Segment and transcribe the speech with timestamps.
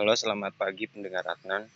[0.00, 1.68] Halo, selamat pagi pendengar Adnan.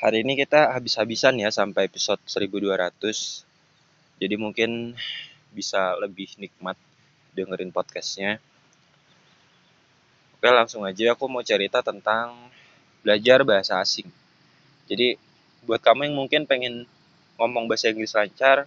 [0.00, 3.44] Hari ini kita habis-habisan ya sampai episode 1200.
[4.16, 4.96] Jadi mungkin
[5.52, 6.80] bisa lebih nikmat
[7.36, 8.40] dengerin podcastnya.
[10.40, 12.32] Oke, langsung aja aku mau cerita tentang
[13.04, 14.08] belajar bahasa asing.
[14.88, 15.20] Jadi
[15.68, 16.88] buat kamu yang mungkin pengen
[17.36, 18.64] ngomong bahasa Inggris lancar,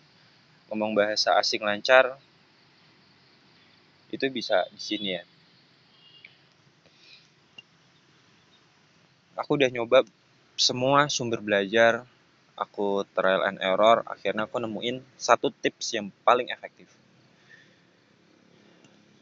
[0.69, 2.13] ngomong bahasa asing lancar,
[4.13, 5.25] itu bisa di sini ya.
[9.35, 10.07] Aku udah nyoba
[10.55, 12.07] semua sumber belajar,
[12.55, 16.87] aku trial and error, akhirnya aku nemuin satu tips yang paling efektif.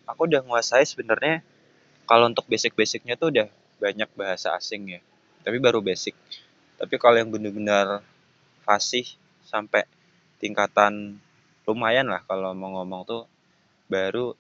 [0.06, 1.42] Aku udah nguasai sebenarnya
[2.06, 3.50] kalau untuk basic-basicnya tuh udah
[3.82, 5.02] banyak bahasa asing ya,
[5.42, 6.14] tapi baru basic.
[6.78, 8.06] Tapi kalau yang benar-benar
[8.62, 9.10] fasih
[9.50, 9.90] sampai
[10.38, 11.18] tingkatan
[11.66, 13.24] lumayan lah kalau mau ngomong tuh
[13.90, 14.38] baru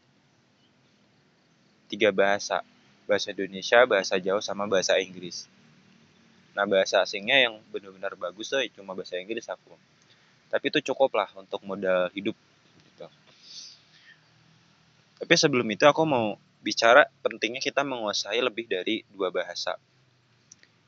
[1.89, 2.61] tiga bahasa
[3.09, 5.47] bahasa Indonesia, bahasa Jawa, sama bahasa Inggris.
[6.53, 9.73] Nah bahasa asingnya yang benar-benar bagus tuh cuma bahasa Inggris aku.
[10.53, 12.37] Tapi itu cukup lah untuk modal hidup.
[12.85, 13.07] Gitu.
[15.17, 19.75] Tapi sebelum itu aku mau bicara pentingnya kita menguasai lebih dari dua bahasa.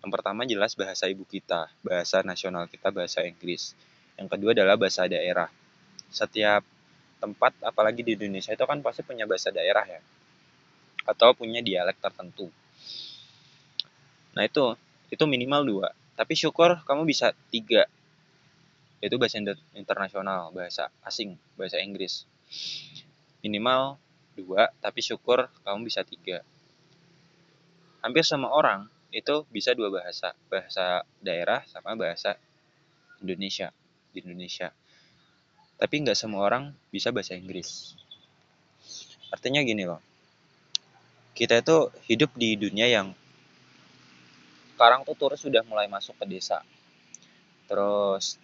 [0.05, 3.73] Yang pertama jelas bahasa ibu kita, bahasa nasional kita bahasa Inggris.
[4.21, 5.49] Yang kedua adalah bahasa daerah.
[6.13, 6.61] Setiap
[7.17, 9.97] tempat, apalagi di Indonesia itu kan pasti punya bahasa daerah ya,
[11.09, 12.53] atau punya dialek tertentu.
[14.38, 14.77] Nah itu
[15.16, 15.88] itu minimal dua.
[16.19, 17.88] Tapi syukur kamu bisa tiga.
[18.99, 19.39] Yaitu bahasa
[19.75, 22.27] internasional bahasa asing bahasa Inggris.
[23.39, 23.95] Minimal
[24.36, 26.43] dua tapi syukur kamu bisa tiga.
[28.03, 30.36] Hampir semua orang itu bisa dua bahasa.
[30.52, 32.36] Bahasa daerah sama bahasa
[33.23, 33.71] Indonesia
[34.11, 34.75] di Indonesia.
[35.75, 37.95] Tapi nggak semua orang bisa bahasa Inggris.
[39.31, 39.99] Artinya gini loh.
[41.36, 43.11] Kita itu hidup di dunia yang
[44.75, 46.59] sekarang tuh turis sudah mulai masuk ke desa.
[47.63, 48.35] Terus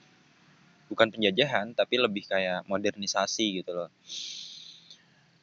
[0.87, 3.91] bukan penjajahan tapi lebih kayak modernisasi gitu loh.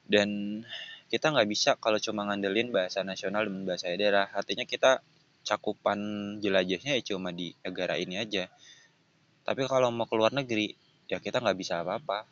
[0.08, 0.60] Dan
[1.12, 4.32] kita nggak bisa kalau cuma ngandelin bahasa nasional dan bahasa daerah.
[4.32, 5.04] Artinya kita
[5.44, 6.00] cakupan
[6.40, 8.48] jelajahnya ya cuma di negara ini aja.
[9.44, 10.72] Tapi kalau mau keluar negeri
[11.04, 12.24] ya kita nggak bisa apa-apa.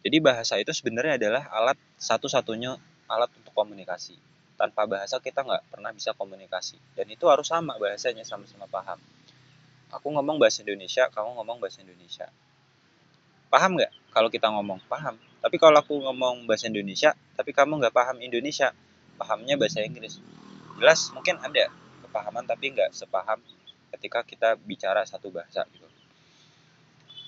[0.00, 2.72] Jadi bahasa itu sebenarnya adalah alat satu-satunya
[3.04, 6.74] alat untuk komunikasi tanpa bahasa kita nggak pernah bisa komunikasi.
[6.98, 8.98] Dan itu harus sama bahasanya sama-sama paham.
[9.94, 12.26] Aku ngomong bahasa Indonesia kamu ngomong bahasa Indonesia.
[13.48, 14.82] Paham nggak kalau kita ngomong?
[14.90, 15.16] Paham.
[15.38, 18.74] Tapi kalau aku ngomong bahasa Indonesia tapi kamu nggak paham Indonesia
[19.16, 20.18] pahamnya bahasa Inggris.
[20.76, 21.70] Jelas mungkin ada
[22.02, 23.38] kepahaman tapi nggak sepaham
[23.94, 25.86] ketika kita bicara satu bahasa gitu.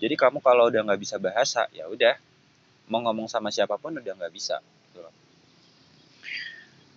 [0.03, 2.19] Jadi kamu kalau udah nggak bisa bahasa ya udah.
[2.91, 4.59] Mau ngomong sama siapa pun udah nggak bisa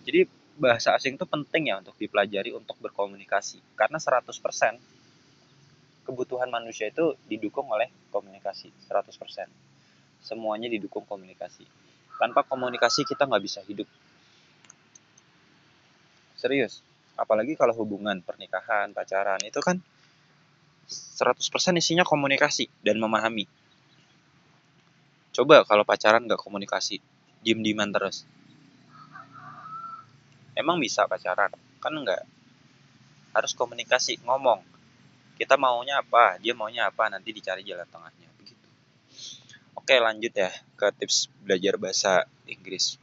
[0.04, 3.58] jadi bahasa asing itu penting ya untuk dipelajari untuk berkomunikasi.
[3.74, 4.30] Karena 100%
[6.04, 9.48] kebutuhan manusia itu didukung oleh komunikasi 100%
[10.20, 11.64] semuanya didukung komunikasi.
[12.20, 13.88] Tanpa komunikasi kita nggak bisa hidup.
[16.36, 16.84] Serius.
[17.16, 19.80] Apalagi kalau hubungan pernikahan pacaran itu kan
[20.88, 21.40] 100%
[21.80, 23.48] isinya komunikasi dan memahami.
[25.34, 27.00] Coba kalau pacaran nggak komunikasi
[27.44, 28.24] diem-dieman terus
[30.54, 31.52] emang bisa pacaran?
[31.82, 32.22] Kan enggak.
[33.34, 34.62] Harus komunikasi ngomong.
[35.34, 38.66] Kita maunya apa dia maunya apa nanti dicari jalan tengahnya begitu.
[39.74, 42.96] Oke lanjut ya ke tips belajar bahasa Inggris.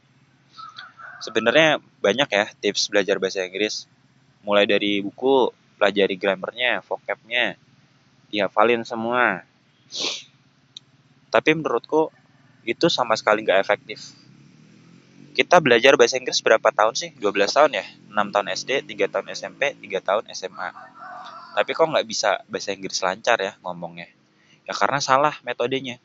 [1.20, 3.84] Sebenarnya banyak ya tips belajar bahasa Inggris.
[4.42, 7.54] Mulai dari buku pelajari grammarnya vocabnya
[8.32, 9.44] dihafalin semua.
[11.28, 12.08] Tapi menurutku
[12.64, 14.22] itu sama sekali nggak efektif
[15.32, 17.10] kita belajar bahasa Inggris berapa tahun sih?
[17.16, 17.84] 12 tahun ya?
[18.12, 20.68] 6 tahun SD, 3 tahun SMP, 3 tahun SMA.
[21.56, 24.08] Tapi kok nggak bisa bahasa Inggris lancar ya ngomongnya?
[24.68, 25.96] Ya karena salah metodenya.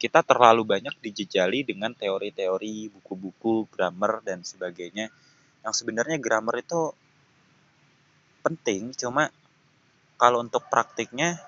[0.00, 5.12] Kita terlalu banyak dijejali dengan teori-teori, buku-buku, grammar, dan sebagainya.
[5.62, 6.90] Yang sebenarnya grammar itu
[8.42, 9.30] penting, cuma
[10.18, 11.38] kalau untuk praktiknya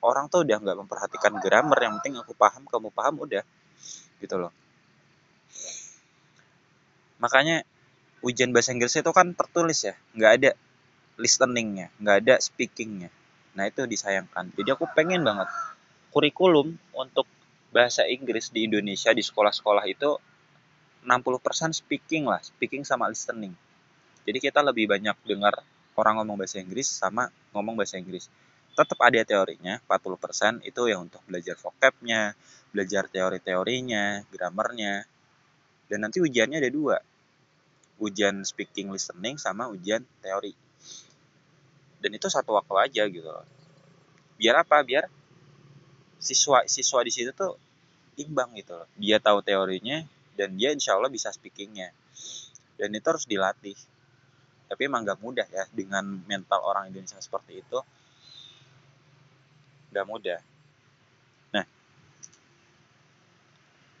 [0.00, 3.42] orang tuh udah nggak memperhatikan grammar yang penting aku paham kamu paham udah
[4.22, 4.52] gitu loh
[7.16, 7.64] makanya
[8.20, 9.94] ujian bahasa Inggris itu kan tertulis ya.
[10.16, 10.50] Nggak ada
[11.16, 13.08] listeningnya nggak ada speakingnya.
[13.56, 14.52] Nah itu disayangkan.
[14.52, 15.48] Jadi aku pengen banget
[16.12, 17.24] kurikulum untuk
[17.72, 20.16] bahasa Inggris di Indonesia di sekolah-sekolah itu
[21.04, 22.40] 60% speaking lah.
[22.44, 23.52] Speaking sama listening.
[24.28, 25.60] Jadi kita lebih banyak dengar
[25.96, 28.28] orang ngomong bahasa Inggris sama ngomong bahasa Inggris.
[28.76, 32.36] Tetap ada teorinya 40% itu yang untuk belajar vocabnya
[32.76, 35.08] belajar teori-teorinya grammarnya
[35.86, 36.96] dan nanti ujiannya ada dua.
[37.96, 40.52] Ujian speaking listening sama ujian teori.
[42.02, 43.24] Dan itu satu waktu aja gitu.
[43.24, 43.56] Loh
[44.36, 44.80] biar apa?
[44.84, 45.08] Biar
[46.20, 47.56] siswa siswa di situ tuh
[48.20, 48.88] imbang gitu loh.
[48.96, 50.04] Dia tahu teorinya
[50.36, 51.92] dan dia insya Allah bisa speakingnya.
[52.76, 53.76] Dan itu harus dilatih.
[54.66, 57.78] Tapi emang gak mudah ya dengan mental orang Indonesia seperti itu.
[59.92, 60.40] Gak mudah.
[61.56, 61.64] Nah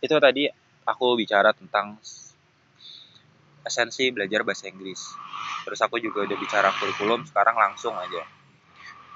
[0.04, 0.52] itu tadi
[0.86, 1.98] aku bicara tentang
[3.66, 5.02] esensi belajar bahasa Inggris.
[5.66, 8.22] Terus aku juga udah bicara kurikulum sekarang langsung aja.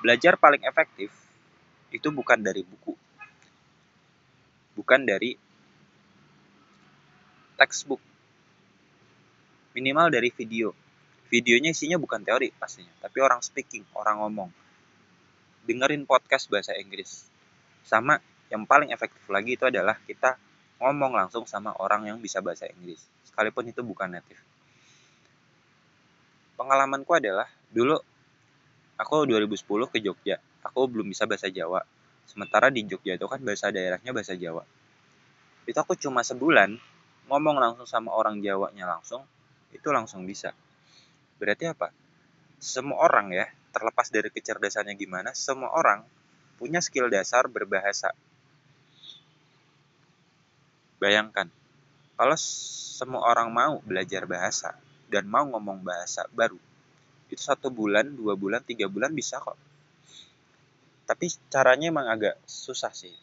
[0.02, 1.14] Belajar paling efektif
[1.94, 2.98] itu bukan dari buku.
[4.74, 5.38] Bukan dari
[7.54, 8.02] textbook.
[9.78, 10.74] Minimal dari video.
[11.30, 14.50] Videonya isinya bukan teori pastinya tapi orang speaking orang ngomong.
[15.62, 17.30] Dengerin podcast bahasa Inggris.
[17.86, 18.18] Sama
[18.50, 20.34] yang paling efektif lagi itu adalah kita
[20.80, 23.04] ngomong langsung sama orang yang bisa bahasa Inggris.
[23.28, 24.40] Sekalipun itu bukan native.
[26.56, 28.00] Pengalamanku adalah dulu
[28.96, 29.60] aku 2010
[29.92, 30.36] ke Jogja.
[30.64, 31.84] Aku belum bisa bahasa Jawa.
[32.24, 34.64] Sementara di Jogja itu kan bahasa daerahnya bahasa Jawa.
[35.68, 36.76] Itu aku cuma sebulan
[37.28, 39.22] ngomong langsung sama orang Jawanya langsung
[39.70, 40.50] itu langsung bisa.
[41.38, 41.94] Berarti apa?
[42.60, 46.02] Semua orang ya terlepas dari kecerdasannya gimana semua orang
[46.58, 48.10] punya skill dasar berbahasa
[51.00, 51.48] bayangkan
[52.20, 54.76] kalau semua orang mau belajar bahasa
[55.08, 56.60] dan mau ngomong bahasa baru
[57.32, 59.54] itu satu bulan dua bulan tiga bulan bisa kok.
[61.06, 63.14] Tapi caranya emang agak susah sih.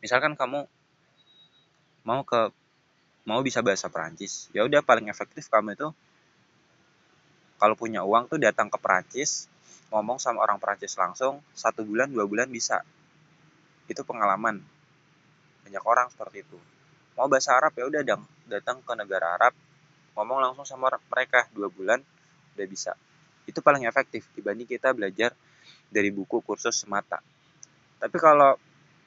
[0.00, 0.64] Misalkan kamu
[2.02, 2.50] mau ke
[3.22, 5.94] mau bisa bahasa Perancis ya udah paling efektif kamu itu
[7.62, 9.46] kalau punya uang tuh datang ke Perancis
[9.94, 12.82] ngomong sama orang Perancis langsung satu bulan dua bulan bisa.
[13.86, 14.58] Itu pengalaman.
[15.62, 16.58] Banyak orang seperti itu
[17.18, 18.02] mau bahasa Arab ya udah
[18.48, 19.52] datang ke negara Arab
[20.16, 21.48] ngomong langsung sama mereka.
[21.52, 22.00] Dua bulan
[22.56, 22.92] udah bisa.
[23.48, 25.32] Itu paling efektif dibanding kita belajar
[25.88, 27.20] dari buku kursus semata
[28.02, 28.58] tapi kalau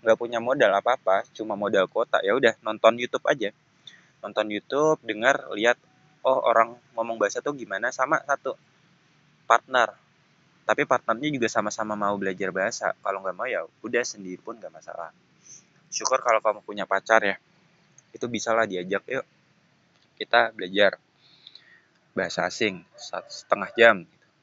[0.07, 3.51] nggak punya modal apa apa cuma modal kota ya udah nonton YouTube aja.
[4.23, 5.75] Nonton YouTube dengar lihat
[6.23, 8.55] oh orang ngomong bahasa tuh gimana sama satu
[9.43, 9.91] partner.
[10.63, 12.95] Tapi partnernya juga sama-sama mau belajar bahasa.
[13.03, 15.11] Kalau nggak mau ya udah sendiri pun nggak masalah.
[15.91, 17.35] Syukur kalau kamu punya pacar ya
[18.15, 19.27] itu bisalah diajak yuk
[20.15, 20.95] kita belajar
[22.15, 22.79] bahasa asing
[23.27, 23.95] setengah jam.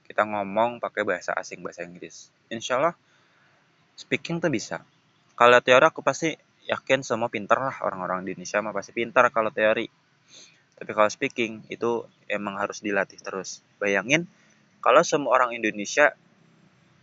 [0.04, 2.28] Kita ngomong pakai bahasa asing bahasa Inggris.
[2.52, 2.94] Insya Allah
[3.96, 4.84] speaking tuh bisa.
[5.32, 6.36] Kalau teori aku pasti
[6.68, 9.88] yakin semua pinter lah orang-orang di Indonesia mah pasti pintar kalau teori.
[10.76, 13.64] Tapi kalau speaking itu emang harus dilatih terus.
[13.80, 14.28] Bayangin
[14.84, 16.12] kalau semua orang Indonesia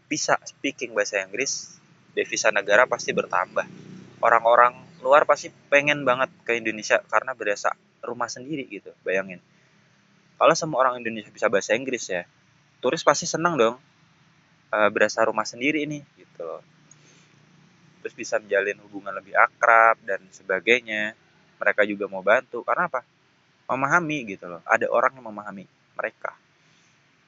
[0.06, 1.82] bisa speaking bahasa Inggris
[2.14, 3.66] devisa negara pasti bertambah.
[4.22, 7.72] Orang-orang luar pasti pengen banget ke Indonesia karena berasa
[8.04, 9.40] rumah sendiri gitu bayangin.
[10.40, 12.24] Kalau semua orang Indonesia bisa bahasa Inggris ya
[12.80, 13.76] turis pasti senang dong
[14.72, 16.64] uh, berasa rumah sendiri ini gitu loh.
[18.00, 21.16] Terus bisa menjalin hubungan lebih akrab dan sebagainya.
[21.60, 23.04] Mereka juga mau bantu karena apa?
[23.68, 24.64] Memahami gitu loh.
[24.64, 25.68] Ada orang yang memahami
[26.00, 26.32] mereka